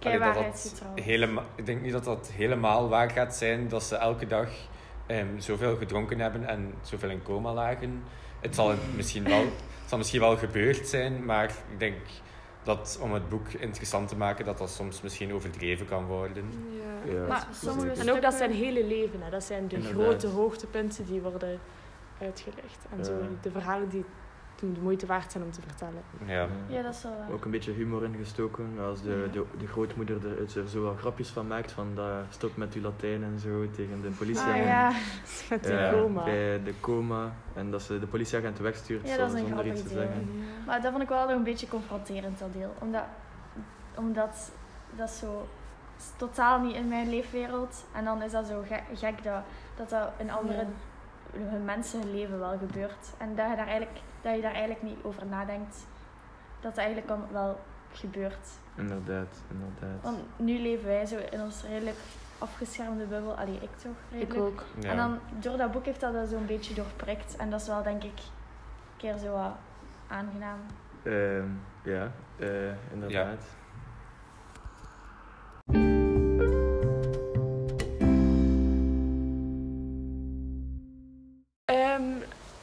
Kei 0.02 0.14
allee, 0.14 0.26
dat 0.26 0.34
waarheidsgetrouw. 0.34 0.94
dat 0.94 1.04
helemaal, 1.04 1.44
ik 1.54 1.66
denk 1.66 1.82
niet 1.82 1.93
dat 1.93 2.04
dat 2.04 2.31
helemaal 2.34 2.88
waar 2.88 3.10
gaat 3.10 3.34
zijn 3.34 3.69
dat 3.69 3.82
ze 3.82 3.96
elke 3.96 4.26
dag 4.26 4.49
ehm, 5.06 5.38
zoveel 5.38 5.76
gedronken 5.76 6.19
hebben 6.20 6.49
en 6.49 6.75
zoveel 6.82 7.10
in 7.10 7.22
coma 7.22 7.52
lagen. 7.52 8.02
Het 8.40 8.54
zal 8.54 8.75
misschien 8.96 9.25
wel, 9.25 9.40
het 9.44 9.87
zal 9.87 9.99
misschien 9.99 10.20
wel 10.20 10.37
gebeurd 10.37 10.88
zijn, 10.88 11.25
maar 11.25 11.44
ik 11.44 11.78
denk 11.78 11.96
dat 12.62 12.99
om 13.02 13.12
het 13.12 13.28
boek 13.28 13.49
interessant 13.49 14.08
te 14.08 14.16
maken, 14.16 14.44
dat 14.44 14.58
dat 14.58 14.70
soms 14.70 15.00
misschien 15.02 15.32
overdreven 15.32 15.87
kan 15.87 16.05
worden. 16.06 16.44
Ja. 17.06 17.12
Ja, 17.12 17.26
Maar 17.26 17.46
sommige 17.52 18.00
En 18.00 18.10
ook 18.10 18.22
dat 18.22 18.34
zijn 18.34 18.52
hele 18.52 18.84
leven. 18.84 19.22
Hè. 19.22 19.31
Dat 19.31 19.44
zijn 19.44 19.69
de 19.69 19.76
Inderdaad. 19.76 20.02
grote 20.02 20.26
hoogtepunten 20.26 21.06
die 21.06 21.20
worden 21.20 21.58
uitgelegd. 22.20 22.78
En 22.96 23.05
zo 23.05 23.12
de 23.40 23.50
verhalen 23.50 23.88
die 23.88 24.05
de 24.74 24.80
moeite 24.80 25.06
waard 25.06 25.32
zijn 25.32 25.44
om 25.44 25.50
te 25.50 25.60
vertellen. 25.66 26.02
Ja. 26.26 26.46
Ja, 26.66 26.82
dat 26.82 26.94
is 26.94 27.02
wel 27.02 27.16
waar. 27.18 27.32
Ook 27.32 27.44
een 27.44 27.50
beetje 27.50 27.72
humor 27.72 28.04
ingestoken. 28.04 28.66
Als 28.80 29.02
de, 29.02 29.28
de, 29.32 29.44
de 29.58 29.66
grootmoeder 29.66 30.26
er, 30.26 30.58
er 30.58 30.68
zo 30.68 30.82
wel 30.82 30.94
grapjes 30.94 31.28
van 31.28 31.46
maakt. 31.46 31.72
Van 31.72 31.88
dat 31.94 32.06
stop 32.28 32.56
met 32.56 32.74
uw 32.74 32.82
Latijn 32.82 33.22
en 33.24 33.38
zo 33.38 33.70
tegen 33.70 34.02
de 34.02 34.08
politieagent. 34.08 34.60
Ah 34.60 34.66
ja, 34.66 34.92
Met 35.50 35.64
die 35.64 35.72
Ja, 35.72 35.90
coma. 35.90 36.24
Bij 36.24 36.62
de 36.62 36.74
coma. 36.80 37.32
En 37.54 37.70
dat 37.70 37.82
ze 37.82 37.98
de 37.98 38.06
politieagent 38.06 38.58
wegstuurt 38.58 39.08
Ja, 39.08 39.28
zonder 39.28 39.66
iets 39.66 39.82
te 39.82 39.88
deel. 39.88 39.96
zeggen. 39.98 40.28
maar 40.66 40.80
dat 40.82 40.90
vond 40.90 41.02
ik 41.02 41.08
wel 41.08 41.26
nog 41.26 41.36
een 41.36 41.42
beetje 41.42 41.68
confronterend, 41.68 42.38
dat 42.38 42.52
deel. 42.52 42.72
Omdat, 42.78 43.04
omdat 43.94 44.52
dat 44.96 45.10
zo 45.10 45.46
is 45.98 46.10
totaal 46.16 46.60
niet 46.60 46.76
in 46.76 46.88
mijn 46.88 47.08
leefwereld. 47.08 47.84
En 47.94 48.04
dan 48.04 48.22
is 48.22 48.32
dat 48.32 48.46
zo 48.46 48.62
ge- 48.66 48.96
gek 48.96 49.22
dat 49.22 49.42
dat, 49.76 49.88
dat 49.88 50.10
in 50.16 50.30
andere 50.30 50.64
hun 51.36 51.64
mensen 51.64 52.00
hun 52.00 52.14
leven 52.14 52.38
wel 52.38 52.58
gebeurt. 52.58 53.10
En 53.18 53.34
dat 53.34 53.50
je 53.50 53.56
daar 53.56 53.66
eigenlijk, 53.66 53.98
dat 54.22 54.34
je 54.34 54.40
daar 54.40 54.52
eigenlijk 54.52 54.82
niet 54.82 54.98
over 55.02 55.26
nadenkt. 55.26 55.86
Dat 56.60 56.70
het 56.70 56.76
eigenlijk 56.76 57.08
dan 57.08 57.26
wel 57.32 57.60
gebeurt. 57.93 58.48
Inderdaad, 58.76 59.43
inderdaad. 59.50 60.02
Want 60.02 60.19
nu 60.36 60.58
leven 60.58 60.86
wij 60.86 61.06
zo 61.06 61.17
in 61.31 61.41
ons 61.41 61.62
redelijk 61.62 61.98
afgeschermde 62.38 63.05
bubbel. 63.05 63.34
Allee, 63.34 63.58
ik 63.60 63.76
toch 63.76 64.20
Ik 64.20 64.34
ook. 64.34 64.64
Ja. 64.81 64.91
En 64.91 64.96
dan 64.96 65.19
door 65.41 65.56
dat 65.56 65.72
boek 65.72 65.84
heeft 65.84 66.00
dat 66.00 66.12
dat 66.12 66.29
zo'n 66.29 66.46
beetje 66.46 66.74
doorprikt. 66.74 67.36
En 67.36 67.50
dat 67.50 67.60
is 67.60 67.67
wel 67.67 67.82
denk 67.82 68.02
ik 68.02 68.19
een 68.19 68.96
keer 68.96 69.17
zo 69.17 69.32
wat 69.32 69.56
aangenaam. 70.08 70.58
Ehm, 71.02 71.48
ja, 71.82 72.12
eh, 72.38 72.93
inderdaad. 72.93 73.44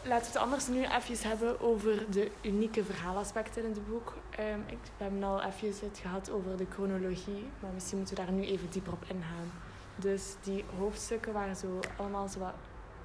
Laten 0.03 0.31
we 0.31 0.39
het 0.39 0.47
anders 0.47 0.67
nu 0.67 0.83
even 0.83 1.29
hebben 1.29 1.61
over 1.61 2.11
de 2.11 2.31
unieke 2.41 2.83
verhaalaspecten 2.83 3.63
in 3.63 3.69
het 3.69 3.87
boek. 3.87 4.13
Ehm, 4.29 4.59
ik, 4.65 4.77
we 4.97 5.03
hebben 5.03 5.23
al 5.23 5.41
even 5.43 5.67
het 5.67 5.99
gehad 6.01 6.31
over 6.31 6.57
de 6.57 6.65
chronologie, 6.69 7.45
maar 7.59 7.71
misschien 7.73 7.97
moeten 7.97 8.15
we 8.15 8.21
daar 8.21 8.31
nu 8.31 8.45
even 8.45 8.69
dieper 8.69 8.93
op 8.93 9.03
ingaan. 9.07 9.51
Dus 9.95 10.35
die 10.41 10.63
hoofdstukken 10.77 11.33
waren 11.33 11.55
zo 11.55 11.79
allemaal 11.97 12.27
zo 12.27 12.39
wat 12.39 12.53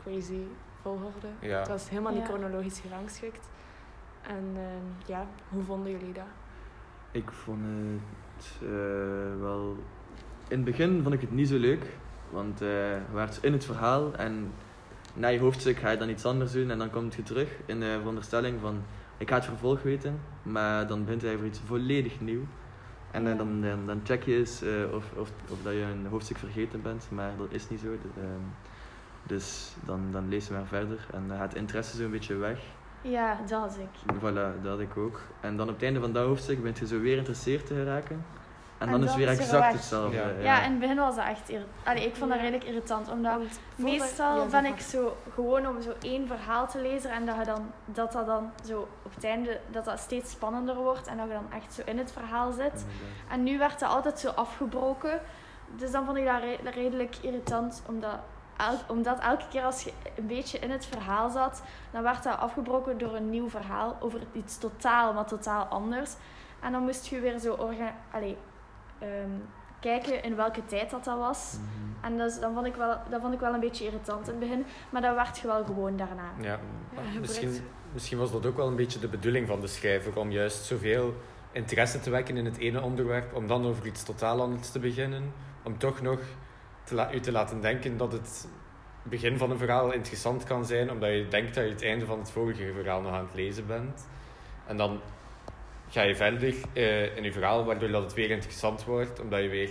crazy 0.02 0.40
volgorde. 0.82 1.26
Ja. 1.40 1.58
Het 1.58 1.68
was 1.68 1.88
helemaal 1.88 2.12
niet 2.12 2.24
chronologisch 2.24 2.80
gerangschikt. 2.80 3.48
En 4.22 4.44
ehm, 4.54 5.12
ja, 5.12 5.26
hoe 5.48 5.62
vonden 5.62 5.92
jullie 5.92 6.12
dat? 6.12 6.24
Ik 7.10 7.30
vond 7.30 7.60
het 8.36 8.50
eh, 8.62 9.40
wel... 9.40 9.76
In 10.48 10.56
het 10.56 10.64
begin 10.64 11.02
vond 11.02 11.14
ik 11.14 11.20
het 11.20 11.32
niet 11.32 11.48
zo 11.48 11.58
leuk. 11.58 11.86
Want 12.30 12.60
eh 12.60 12.68
je 12.68 13.00
werd 13.12 13.38
in 13.42 13.52
het 13.52 13.64
verhaal 13.64 14.14
en 14.14 14.52
na 15.14 15.28
je 15.28 15.38
hoofdstuk 15.38 15.78
ga 15.78 15.90
je 15.90 15.96
dan 15.96 16.08
iets 16.08 16.24
anders 16.24 16.52
doen. 16.52 16.70
En 16.70 16.78
dan 16.78 16.90
komt 16.90 17.14
je 17.14 17.22
terug 17.22 17.48
in 17.66 17.80
de 17.80 17.96
veronderstelling 17.98 18.60
van... 18.60 18.82
Ik 19.18 19.28
ga 19.28 19.34
het 19.34 19.44
vervolg 19.44 19.82
weten. 19.82 20.20
Maar 20.42 20.86
dan 20.86 21.04
begint 21.04 21.22
hij 21.22 21.36
voor 21.36 21.46
iets 21.46 21.60
volledig 21.66 22.20
nieuw. 22.20 22.42
En 23.10 23.30
eh, 23.30 23.38
dan, 23.38 23.60
dan, 23.60 23.86
dan 23.86 24.00
check 24.04 24.22
je 24.22 24.36
eens 24.36 24.62
eh, 24.62 24.70
of, 24.92 25.04
of, 25.16 25.30
of 25.50 25.62
dat 25.62 25.72
je 25.72 25.80
een 25.80 26.06
hoofdstuk 26.06 26.36
vergeten 26.36 26.82
bent. 26.82 27.06
Maar 27.10 27.32
dat 27.36 27.46
is 27.50 27.68
niet 27.68 27.80
zo. 27.80 27.86
Ehm, 27.86 28.40
dus 29.22 29.72
dan, 29.84 30.00
dan 30.12 30.28
lees 30.28 30.46
je 30.46 30.52
maar 30.52 30.66
verder. 30.66 31.06
En 31.12 31.28
dan 31.28 31.36
gaat 31.36 31.48
het 31.48 31.60
interesse 31.60 31.96
zo'n 31.96 32.10
beetje 32.10 32.34
weg. 32.34 32.60
Ja, 33.02 33.38
dat 33.46 33.60
had 33.60 33.78
ik. 33.78 34.14
Voilà, 34.18 34.62
dat 34.62 34.70
had 34.70 34.80
ik 34.80 34.96
ook. 34.96 35.20
En 35.40 35.56
dan 35.56 35.68
op 35.68 35.74
het 35.74 35.82
einde 35.82 36.00
van 36.00 36.12
dat 36.12 36.26
hoofdstuk 36.26 36.62
ben 36.62 36.72
je 36.78 36.86
zo 36.86 37.00
weer 37.00 37.12
geïnteresseerd 37.12 37.66
te 37.66 37.74
geraken. 37.74 38.24
En 38.78 38.86
En 38.86 38.92
dan 38.92 39.02
is 39.02 39.08
het 39.08 39.16
weer 39.18 39.28
er 39.28 39.38
exact 39.40 39.72
hetzelfde. 39.72 40.16
Ja. 40.16 40.28
Ja. 40.28 40.40
Ja, 40.42 40.62
in 40.62 40.70
het 40.70 40.78
begin 40.80 40.96
was 40.96 41.16
dat 41.16 41.24
echt 41.24 41.48
irritant. 41.48 41.74
Allee, 41.86 42.06
ik 42.06 42.16
vond 42.16 42.30
dat 42.30 42.38
Ja. 42.38 42.44
redelijk 42.44 42.68
irritant, 42.68 43.10
omdat 43.10 43.32
Want 43.32 43.58
meestal 43.76 44.36
ja, 44.42 44.46
ben 44.46 44.64
ik 44.64 44.80
zo 44.80 45.16
gewoon 45.34 45.66
om 45.68 45.82
zo 45.82 45.92
één 46.00 46.26
verhaal 46.26 46.66
te 46.68 46.80
lezen 46.80 47.10
en 47.10 47.26
dat, 47.26 47.36
je 47.38 47.44
dan, 47.44 47.70
dat 47.84 48.12
dat 48.12 48.26
dan 48.26 48.50
zo 48.66 48.88
op 49.02 49.14
het 49.14 49.24
einde 49.24 49.60
dat 49.70 49.84
dat 49.84 49.98
steeds 49.98 50.30
spannender 50.30 50.74
wordt 50.76 51.06
en 51.06 51.16
dat 51.16 51.26
je 51.26 51.32
dan 51.32 51.52
echt 51.52 51.72
zo 51.74 51.82
in 51.84 51.98
het 51.98 52.12
verhaal 52.12 52.52
zit. 52.52 52.84
En 53.30 53.42
nu 53.42 53.58
werd 53.58 53.80
dat 53.80 53.90
altijd 53.90 54.18
zo 54.18 54.28
afgebroken. 54.28 55.20
Dus 55.76 55.90
dan 55.90 56.04
vond 56.04 56.16
ik 56.16 56.24
dat 56.26 56.40
re- 56.40 56.70
redelijk 56.70 57.16
irritant, 57.20 57.82
omdat, 57.88 58.16
el- 58.56 58.94
omdat 58.94 59.18
elke 59.18 59.44
keer 59.50 59.62
als 59.64 59.82
je 59.84 59.92
een 60.16 60.26
beetje 60.26 60.58
in 60.58 60.70
het 60.70 60.86
verhaal 60.86 61.30
zat, 61.30 61.62
dan 61.90 62.02
werd 62.02 62.22
dat 62.22 62.38
afgebroken 62.38 62.98
door 62.98 63.14
een 63.14 63.30
nieuw 63.30 63.48
verhaal 63.48 63.96
over 64.00 64.20
iets 64.32 64.58
totaal, 64.58 65.12
maar 65.12 65.24
totaal 65.26 65.64
anders. 65.64 66.10
En 66.60 66.72
dan 66.72 66.82
moest 66.82 67.06
je 67.06 67.20
weer 67.20 67.38
zo 67.38 67.54
orga- 67.54 67.94
allee, 68.10 68.36
ehm, 69.04 69.30
kijken 69.80 70.22
in 70.22 70.36
welke 70.36 70.64
tijd 70.64 70.90
dat, 70.90 71.04
dat 71.04 71.18
was. 71.18 71.56
Mhm. 71.56 72.04
En 72.04 72.18
dus, 72.18 72.40
dan 72.40 72.54
vond 72.54 72.66
ik 72.66 72.74
wel, 72.74 72.96
dat 73.10 73.20
vond 73.20 73.34
ik 73.34 73.40
wel 73.40 73.54
een 73.54 73.60
beetje 73.60 73.84
irritant 73.84 74.26
in 74.28 74.34
het 74.34 74.40
begin, 74.40 74.64
maar 74.90 75.02
dat 75.02 75.14
werd 75.14 75.38
je 75.38 75.46
wel 75.46 75.64
gewoon 75.64 75.96
daarna. 75.96 76.32
Ja. 76.40 76.58
Misschien, 77.20 77.56
misschien 77.92 78.18
was 78.18 78.32
dat 78.32 78.46
ook 78.46 78.56
wel 78.56 78.66
een 78.66 78.76
beetje 78.76 78.98
de 78.98 79.08
bedoeling 79.08 79.46
van 79.46 79.60
de 79.60 79.66
schrijver, 79.66 80.18
om 80.18 80.30
juist 80.30 80.64
zoveel 80.64 81.14
interesse 81.52 82.00
te 82.00 82.10
wekken 82.10 82.36
in 82.36 82.44
het 82.44 82.56
ene 82.56 82.80
onderwerp, 82.80 83.34
om 83.34 83.46
dan 83.46 83.66
over 83.66 83.86
iets 83.86 84.02
totaal 84.02 84.40
anders 84.40 84.70
te 84.70 84.78
beginnen, 84.78 85.32
om 85.62 85.78
toch 85.78 86.00
nog 86.00 86.20
te 86.84 87.08
u 87.12 87.20
te 87.20 87.32
laten 87.32 87.60
denken 87.60 87.96
dat 87.96 88.12
het 88.12 88.48
begin 89.02 89.38
van 89.38 89.50
een 89.50 89.58
verhaal 89.58 89.92
interessant 89.92 90.44
kan 90.44 90.64
zijn, 90.64 90.90
omdat 90.90 91.10
je 91.10 91.26
denkt 91.28 91.54
dat 91.54 91.64
je 91.64 91.70
het 91.70 91.82
einde 91.82 92.06
van 92.06 92.18
het 92.18 92.30
vorige 92.30 92.72
verhaal 92.72 93.00
nog 93.00 93.12
aan 93.12 93.24
het 93.24 93.34
lezen 93.34 93.66
bent. 93.66 94.06
En 94.66 94.76
dan 94.76 95.00
ga 95.94 96.02
je 96.02 96.16
verder 96.16 96.54
eh, 96.72 97.16
in 97.16 97.22
je 97.22 97.32
verhaal, 97.32 97.64
waardoor 97.64 97.88
dat 97.90 98.02
het 98.02 98.14
weer 98.14 98.30
interessant 98.30 98.84
wordt, 98.84 99.20
omdat 99.20 99.42
je 99.42 99.48
weer 99.48 99.70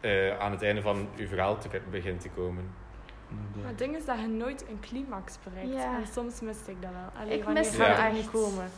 eh, 0.00 0.38
aan 0.38 0.50
het 0.50 0.62
einde 0.62 0.82
van 0.82 1.08
je 1.14 1.28
verhaal 1.28 1.58
te, 1.58 1.68
begint 1.90 2.20
te 2.20 2.28
komen. 2.28 2.74
Maar 3.60 3.68
het 3.68 3.78
ding 3.78 3.96
is 3.96 4.04
dat 4.04 4.20
je 4.20 4.26
nooit 4.26 4.64
een 4.68 4.80
climax 4.80 5.38
bereikt. 5.44 5.72
Ja. 5.72 5.96
En 5.98 6.06
soms 6.06 6.40
miste 6.40 6.70
ik 6.70 6.82
dat 6.82 6.90
wel. 6.90 7.22
Allee, 7.22 7.38
Ik 7.38 7.44
wanneer 7.44 7.62
mis 7.62 8.12
niet 8.12 8.30
komen? 8.30 8.70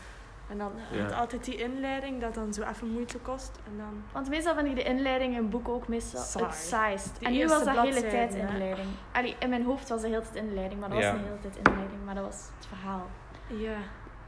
En 0.48 0.58
dan 0.58 0.72
Ja. 0.92 1.02
had 1.02 1.12
altijd 1.12 1.44
die 1.44 1.56
inleiding 1.56 2.20
dat 2.20 2.34
dan 2.34 2.52
zo 2.54 2.62
even 2.62 2.88
moeite 2.88 3.18
kost. 3.18 3.58
En 3.66 3.76
dan... 3.78 4.02
Want 4.12 4.28
meestal 4.28 4.54
vind 4.54 4.66
ik 4.66 4.74
de 4.74 4.82
inleiding 4.82 5.32
in 5.32 5.38
een 5.38 5.48
boek 5.48 5.68
ook 5.68 5.88
meestal 5.88 6.20
Saai. 6.20 6.44
het 6.44 6.54
saaist. 6.54 7.18
Die 7.18 7.28
en 7.28 7.32
nu 7.34 7.46
was 7.46 7.64
dat 7.64 7.74
de 7.74 7.80
hele 7.80 8.00
tijd 8.06 8.34
inleiding. 8.34 8.88
Allee, 9.12 9.36
in 9.38 9.48
mijn 9.48 9.64
hoofd 9.64 9.88
was 9.88 10.00
de 10.00 10.06
hele 10.08 10.20
tijd 10.20 10.34
inleiding, 10.44 10.80
maar 10.80 10.88
dat 10.90 10.98
Ja. 10.98 11.04
was 11.12 11.20
niet 11.20 11.22
de 11.22 11.28
hele 11.38 11.40
tijd 11.54 11.68
inleiding, 11.68 12.04
maar 12.04 12.14
dat 12.14 12.24
was 12.24 12.48
het 12.56 12.66
verhaal. 12.66 13.06
Ja. 13.46 13.76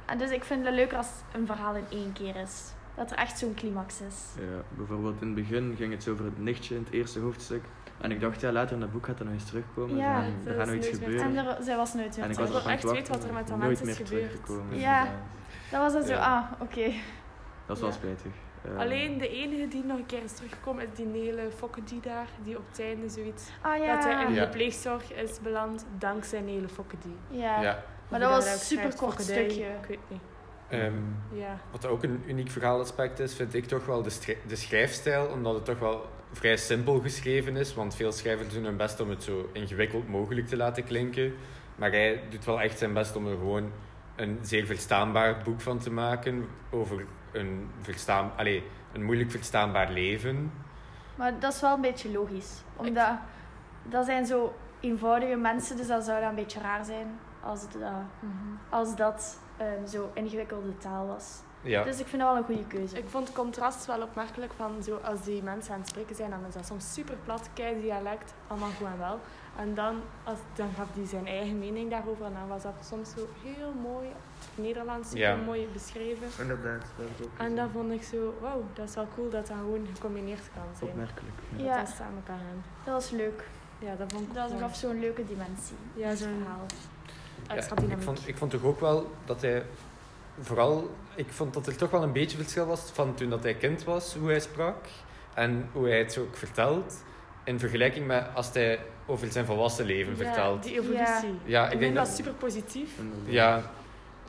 En 0.06 0.18
dus 0.18 0.30
ik 0.30 0.44
vind 0.44 0.64
het 0.64 0.74
leuker 0.74 0.96
als 0.96 1.08
een 1.32 1.46
verhaal 1.46 1.74
in 1.74 1.84
één 1.90 2.12
keer 2.12 2.36
is. 2.36 2.72
Dat 2.94 3.10
er 3.10 3.16
echt 3.16 3.38
zo'n 3.38 3.54
climax 3.54 4.00
is. 4.00 4.24
Ja, 4.38 4.62
bijvoorbeeld 4.76 5.20
in 5.20 5.26
het 5.26 5.36
begin 5.36 5.74
ging 5.78 5.92
het 5.92 6.02
zo 6.02 6.12
over 6.12 6.24
het 6.24 6.38
nichtje 6.38 6.74
in 6.76 6.82
het 6.84 6.92
eerste 6.92 7.20
hoofdstuk. 7.20 7.62
En 8.00 8.10
ik 8.10 8.20
dacht, 8.20 8.40
ja, 8.40 8.52
later 8.52 8.74
in 8.74 8.80
dat 8.80 8.92
boek 8.92 9.06
gaat 9.06 9.18
er 9.18 9.24
nog 9.24 9.34
eens 9.34 9.44
terugkomen. 9.44 9.96
Ja, 9.96 10.22
en 10.22 10.34
er 10.46 10.54
gaat 10.54 10.66
nog 10.66 10.74
iets 10.74 10.88
gebeuren. 10.88 11.36
En 11.36 11.46
er, 11.46 11.56
zij 11.62 11.76
was 11.76 11.94
nooit 11.94 12.14
weer 12.14 12.24
En 12.24 12.30
ik 12.30 12.36
was 12.38 12.48
terug. 12.48 12.66
echt 12.66 12.82
het 12.82 12.92
weten 12.92 13.12
wat 13.12 13.24
er 13.24 13.32
met 13.32 13.48
dat 13.48 13.58
nooit 13.58 13.68
mens 13.68 13.80
is 13.80 13.86
meer 13.86 14.06
gebeurd. 14.06 14.30
teruggekomen, 14.30 14.78
Ja. 14.78 15.06
Dat 15.70 15.80
was 15.80 15.92
dan 15.92 16.02
zo, 16.02 16.12
Ja. 16.12 16.18
ah, 16.52 16.60
oké. 16.62 16.92
Dat 17.66 17.76
is 17.76 17.82
wel 17.82 17.92
spijtig. 17.92 18.32
Eh, 18.62 18.78
Alleen 18.78 19.18
de 19.18 19.28
enige 19.28 19.68
die 19.68 19.84
nog 19.84 19.98
een 19.98 20.06
keer 20.06 20.22
is 20.22 20.32
teruggekomen 20.32 20.84
is 20.84 20.88
die 20.94 21.06
Nele 21.06 21.50
Fokkedy 21.56 22.00
daar. 22.00 22.26
Die 22.42 22.56
op 22.58 22.64
het 22.68 22.80
einde 22.80 23.08
zoiets... 23.08 23.50
Ah 23.60 23.76
ja. 23.84 23.94
Dat 23.94 24.04
hij 24.04 24.24
in 24.24 24.32
Ja. 24.32 24.44
de 24.44 24.50
pleegzorg 24.50 25.12
is 25.12 25.40
beland 25.40 25.86
dankzij 25.98 26.40
Nele 26.40 26.68
Fokkedy. 26.68 27.08
ja. 27.30 27.60
Ja. 27.62 27.82
Maar 28.08 28.20
dat 28.20 28.30
was 28.30 28.52
een 28.52 28.58
superkort 28.58 29.14
Fokkedy, 29.14 29.30
stukje. 29.32 29.64
Ik 29.64 29.86
weet 29.88 29.98
niet. 30.08 30.20
Ehm, 30.68 30.92
Ja. 31.32 31.58
Wat 31.70 31.86
ook 31.86 32.02
een 32.02 32.22
uniek 32.26 32.50
verhaalaspect 32.50 33.18
is, 33.18 33.34
vind 33.34 33.54
ik 33.54 33.66
toch 33.66 33.86
wel 33.86 34.02
de, 34.02 34.36
de 34.46 34.56
schrijfstijl, 34.56 35.26
omdat 35.26 35.54
het 35.54 35.64
toch 35.64 35.78
wel 35.78 36.06
vrij 36.32 36.56
simpel 36.56 37.00
geschreven 37.00 37.56
is. 37.56 37.74
Want 37.74 37.94
veel 37.96 38.12
schrijvers 38.12 38.54
doen 38.54 38.64
hun 38.64 38.76
best 38.76 39.00
om 39.00 39.10
het 39.10 39.22
zo 39.22 39.48
ingewikkeld 39.52 40.08
mogelijk 40.08 40.46
te 40.46 40.56
laten 40.56 40.84
klinken. 40.84 41.34
Maar 41.76 41.90
hij 41.90 42.22
doet 42.30 42.44
wel 42.44 42.60
echt 42.60 42.78
zijn 42.78 42.92
best 42.92 43.16
om 43.16 43.26
er 43.26 43.36
gewoon 43.36 43.70
een 44.16 44.38
zeer 44.42 44.66
verstaanbaar 44.66 45.42
boek 45.44 45.60
van 45.60 45.78
te 45.78 45.90
maken 45.90 46.48
over 46.70 47.04
een, 47.32 47.70
verstaan, 47.80 48.32
allez, 48.36 48.62
een 48.92 49.04
moeilijk 49.04 49.30
verstaanbaar 49.30 49.90
leven. 49.90 50.52
Maar 51.14 51.38
dat 51.40 51.54
is 51.54 51.60
wel 51.60 51.74
een 51.74 51.80
beetje 51.80 52.10
logisch. 52.10 52.62
Omdat 52.76 53.10
dat 53.82 54.04
zijn 54.04 54.26
zo 54.26 54.54
eenvoudige 54.80 55.36
mensen, 55.36 55.76
dus 55.76 55.86
dat 55.86 56.04
zou 56.04 56.20
dat 56.20 56.28
een 56.28 56.34
beetje 56.34 56.60
raar 56.60 56.84
zijn 56.84 57.18
als, 57.44 57.60
het, 57.62 57.72
dat- 57.72 57.90
als 58.68 58.96
dat 58.96 59.38
ehm, 59.56 59.86
zo 59.86 60.10
ingewikkelde 60.14 60.78
taal 60.78 61.06
was. 61.06 61.38
Ja, 61.60 61.82
Dus 61.84 61.98
ik 62.00 62.06
vind 62.06 62.22
dat 62.22 62.30
wel 62.30 62.40
een 62.40 62.44
goede 62.46 62.66
keuze. 62.66 62.98
Ik 62.98 63.08
vond 63.08 63.26
het 63.28 63.36
contrast 63.36 63.86
wel 63.86 64.02
opmerkelijk 64.02 64.52
van 64.56 64.82
zo 64.82 64.96
als 65.04 65.22
die 65.22 65.42
mensen 65.42 65.74
aan 65.74 65.80
het 65.80 65.88
spreken 65.88 66.16
zijn, 66.16 66.30
dan 66.30 66.44
is 66.48 66.54
dat 66.54 66.66
soms 66.66 66.92
super 66.92 67.16
plat, 67.24 67.48
kei 67.54 67.80
dialect, 67.80 68.34
allemaal 68.46 68.70
goed 68.78 68.86
en 68.86 68.98
wel. 68.98 69.18
En 69.56 69.74
dan, 69.74 70.00
als, 70.24 70.38
dan 70.54 70.68
gaf 70.76 70.86
hij 70.94 71.06
zijn 71.06 71.26
eigen 71.26 71.58
mening 71.58 71.90
daarover 71.90 72.24
en 72.24 72.32
dan 72.32 72.48
was 72.48 72.62
dat 72.62 72.72
soms 72.88 73.10
zo 73.10 73.26
heel 73.42 73.72
mooi, 73.82 74.06
Nederlands 74.54 75.08
super 75.08 75.22
Ja. 75.24 75.36
mooi 75.36 75.68
beschreven. 75.72 76.26
Inderdaad, 76.40 76.82
dat 76.96 77.06
ik 77.18 77.24
ook 77.24 77.30
En 77.38 77.56
dan 77.56 77.70
vond 77.70 77.92
ik 77.92 78.02
zo, 78.02 78.34
wauw, 78.40 78.62
dat 78.72 78.88
is 78.88 78.94
wel 78.94 79.08
cool 79.14 79.30
dat 79.30 79.46
dat 79.46 79.56
gewoon 79.56 79.86
gecombineerd 79.94 80.50
kan 80.54 80.62
zijn. 80.78 80.90
Opmerkelijk. 80.90 81.34
Ja. 81.56 81.64
Ja. 81.64 81.78
Dat 81.78 81.88
samen 81.96 82.22
kan 82.26 82.36
gaan. 82.36 82.62
Dat 82.84 82.94
was 82.94 83.10
leuk. 83.10 83.44
Ja, 83.78 83.94
dat 83.96 84.12
vond 84.12 84.26
ik 84.28 84.34
Dat 84.34 84.50
gaf 84.58 84.74
zo'n 84.76 84.98
leuke 85.00 85.24
dimensie. 85.26 85.76
Ja, 85.94 86.14
zo'n- 86.14 86.28
verhaal. 86.42 86.66
Extra 87.48 87.76
Ja, 87.88 87.94
ik, 87.96 88.02
vond, 88.02 88.20
ik 88.26 88.36
vond 88.36 88.50
toch 88.50 88.62
ook 88.64 88.80
wel 88.80 89.10
dat 89.24 89.42
hij 89.42 89.62
vooral, 90.40 90.90
ik 91.14 91.26
vond 91.28 91.54
dat 91.54 91.66
er 91.66 91.76
toch 91.76 91.90
wel 91.90 92.02
een 92.02 92.12
beetje 92.12 92.36
verschil 92.36 92.66
was 92.66 92.80
van 92.92 93.14
toen 93.14 93.30
dat 93.30 93.42
hij 93.42 93.54
kind 93.54 93.84
was, 93.84 94.14
hoe 94.14 94.28
hij 94.30 94.40
sprak 94.40 94.76
en 95.34 95.68
hoe 95.72 95.88
hij 95.88 95.98
het 95.98 96.18
ook 96.18 96.36
vertelt, 96.36 96.94
in 97.44 97.58
vergelijking 97.58 98.06
met 98.06 98.24
als 98.34 98.50
hij 98.52 98.78
over 99.06 99.32
zijn 99.32 99.46
volwassen 99.46 99.84
leven 99.84 100.16
Ja, 100.16 100.24
vertelt. 100.24 100.62
die 100.62 100.72
evolutie. 100.80 101.38
Ja, 101.44 101.66
ik, 101.66 101.72
ik 101.72 101.78
denk 101.78 101.94
dat 101.94 102.06
dat. 102.06 102.14
super 102.14 102.32
positief. 102.32 102.90
Ja, 103.24 103.62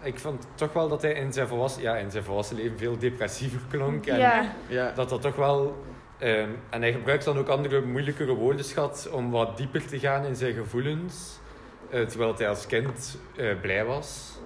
ik 0.02 0.20
vond 0.20 0.46
toch 0.56 0.74
wel 0.74 0.88
dat 0.88 1.02
hij 1.02 1.14
in 1.14 1.34
zijn 1.34 1.48
volwassen, 1.48 1.82
ja, 1.82 1.96
in 1.96 2.12
zijn 2.12 2.24
volwassen 2.24 2.56
leven 2.56 2.78
veel 2.78 2.98
depressiever 2.98 3.60
klonk. 3.70 4.06
En 4.06 4.18
Ja. 4.18 4.52
Ja, 4.68 4.92
dat 4.96 5.10
dat 5.10 5.22
toch 5.22 5.36
wel. 5.36 5.84
ehm, 6.18 6.50
en 6.70 6.82
hij 6.82 6.92
gebruikt 6.92 7.24
dan 7.26 7.38
ook 7.38 7.48
andere 7.48 7.82
moeilijkere 7.82 8.34
woordenschat 8.34 9.10
om 9.12 9.32
wat 9.32 9.58
dieper 9.58 9.86
te 9.88 10.00
gaan 10.00 10.26
in 10.26 10.36
zijn 10.36 10.54
gevoelens. 10.54 11.40
Eh, 11.90 12.06
terwijl 12.06 12.36
hij 12.38 12.50
als 12.50 12.66
kind 12.66 13.18
eh, 13.36 13.60
blij 13.62 13.86
was. 13.86 14.40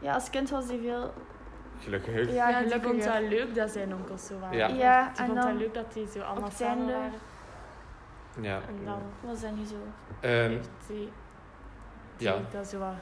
ja, 0.00 0.14
als 0.14 0.30
kind 0.30 0.50
was 0.50 0.66
hij 0.66 0.78
veel... 0.78 1.12
Gelukkiger. 1.80 2.32
Ja, 2.32 2.48
Ja, 2.48 2.60
die 2.62 2.80
vond 2.80 3.04
dat 3.04 3.20
leuk 3.20 3.54
dat 3.54 3.70
zijn 3.70 3.94
onkels 3.94 4.26
zo 4.26 4.38
waren. 4.38 4.56
Ja. 4.58 4.66
Ja, 4.68 5.10
die 5.12 5.20
en 5.20 5.26
vond 5.26 5.38
dan 5.38 5.50
dat 5.50 5.60
leuk 5.60 5.74
dat 5.74 5.92
die 5.92 6.06
zo 6.08 6.20
allemaal 6.20 6.48
het 6.48 6.58
samen 6.58 6.86
waren. 6.86 7.12
Ja. 8.40 8.60
En 8.68 8.84
dan 8.84 9.00
was 9.20 9.40
dat 9.40 9.56
niet 9.56 9.68
zo. 9.68 9.74
Ehm, 10.20 10.50
heeft 10.50 10.68
hij 10.86 10.96
die 12.16 12.26
ja. 12.28 12.36
daar 12.50 12.64
zo 12.64 12.78
wat 12.78 12.94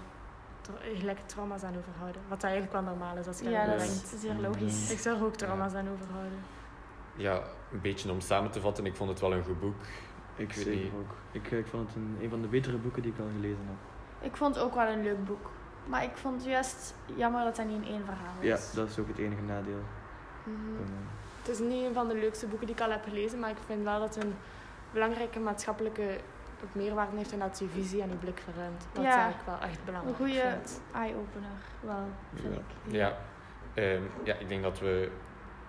gelijk 0.95 1.19
trauma's 1.27 1.63
aan 1.63 1.77
overhouden. 1.77 2.23
Wat 2.29 2.41
dat 2.41 2.51
eigenlijk 2.51 2.73
wel 2.73 2.83
normaal 2.83 3.17
is 3.17 3.27
als 3.27 3.39
je 3.39 3.51
Ja, 3.51 3.67
dat 3.67 3.79
denkt. 3.79 4.13
is 4.13 4.21
zeer 4.21 4.35
logisch. 4.35 4.91
Ik 4.91 4.99
zou 4.99 5.17
er 5.19 5.25
ook 5.25 5.35
trauma's 5.37 5.75
aan 5.75 5.89
overhouden. 5.93 6.39
ja, 7.17 7.43
een 7.73 7.81
beetje 7.81 8.11
om 8.11 8.21
samen 8.21 8.51
te 8.51 8.61
vatten, 8.61 8.87
ik 8.87 8.97
vond 8.97 9.11
het 9.11 9.21
wel 9.21 9.33
een 9.33 9.45
goed 9.45 9.61
boek. 9.61 9.75
Ik 10.37 10.53
weet 10.53 10.67
niet. 10.83 10.93
ook. 10.99 11.15
Ik, 11.33 11.51
ik 11.51 11.67
vond 11.67 11.87
het 11.87 11.97
een, 11.97 12.17
een 12.21 12.31
van 12.31 12.43
de 12.43 12.49
betere 12.49 12.77
boeken 12.77 13.03
die 13.03 13.13
ik 13.13 13.19
al 13.19 13.27
gelezen 13.37 13.65
heb. 13.67 13.77
Ik 14.31 14.37
vond 14.37 14.55
het 14.55 14.65
ook 14.65 14.75
wel 14.75 14.87
een 14.89 15.03
leuk 15.03 15.25
boek. 15.25 15.51
Maar 15.87 16.03
ik 16.05 16.17
vond 16.17 16.35
het 16.37 16.45
juist 16.51 16.95
jammer 17.17 17.45
dat 17.45 17.57
dat 17.57 17.67
niet 17.67 17.83
in 17.83 17.89
één 17.89 18.05
verhaal 18.05 18.35
is. 18.41 18.47
Ja, 18.49 18.59
dat 18.75 18.89
is 18.89 18.99
ook 18.99 19.09
het 19.09 19.19
enige 19.19 19.43
nadeel. 19.43 19.83
Mhm. 20.45 20.75
mij. 20.75 20.85
Het 21.39 21.49
is 21.49 21.59
niet 21.59 21.85
een 21.85 21.93
van 21.95 22.09
de 22.09 22.15
leukste 22.15 22.47
boeken 22.47 22.67
die 22.67 22.77
ik 22.77 22.83
al 22.83 22.91
heb 22.91 23.05
gelezen, 23.05 23.39
maar 23.39 23.51
ik 23.51 23.57
vind 23.67 23.85
wel 23.85 24.01
dat 24.01 24.15
het 24.15 24.25
een 24.25 24.35
belangrijke 24.93 25.41
maatschappelijke 25.41 26.19
meerwaarde 26.73 27.17
heeft 27.17 27.33
en 27.33 27.39
dat 27.39 27.59
je 27.59 27.67
visie 27.69 28.03
en 28.03 28.09
je 28.09 28.15
blik 28.17 28.41
verruimt. 28.45 28.87
Dat 28.93 29.05
Ja. 29.05 29.29
is 29.29 29.35
ik 29.35 29.41
wel 29.47 29.59
echt 29.61 29.79
Een 29.79 29.85
belangrijk 29.85 30.17
goede 30.17 30.33
vind. 30.41 30.81
eye-opener, 30.95 31.51
wel, 31.81 32.09
vind 32.35 32.55
Ja. 32.55 32.61
ik. 32.61 32.93
Ja. 32.93 33.17
Ehm, 33.75 34.03
ja, 34.23 34.35
ik 34.35 34.49
denk 34.49 34.63
dat 34.63 34.79
we 34.79 35.11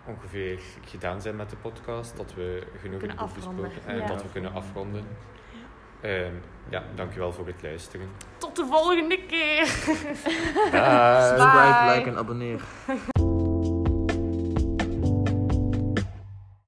ongeveer 0.07 0.59
gedaan 0.85 1.21
zijn 1.21 1.35
met 1.35 1.49
de 1.49 1.55
podcast. 1.55 2.17
Dat 2.17 2.33
we 2.33 2.63
genoeg 2.81 2.99
Kunnen 2.99 3.17
afronden. 3.17 3.63
besproken 3.63 3.91
en 3.93 3.97
Ja. 4.01 4.07
dat 4.07 4.21
we 4.21 4.29
kunnen 4.31 4.53
afronden. 4.53 5.03
Ehm, 6.01 6.33
ja, 6.69 6.83
dankjewel 6.95 7.33
voor 7.33 7.47
het 7.47 7.61
luisteren. 7.61 8.07
Tot 8.37 8.55
de 8.55 8.65
volgende 8.65 9.25
keer! 9.25 9.61
Bye. 10.71 11.27
Subscribe, 11.27 11.93
like 11.95 12.09
en 12.09 12.17
abonneer. 12.17 12.61